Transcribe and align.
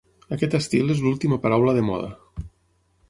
Aquest 0.35 0.55
estil 0.59 0.93
és 0.95 1.03
l'última 1.03 1.39
paraula 1.45 1.77
de 1.81 1.85
moda. 1.91 2.09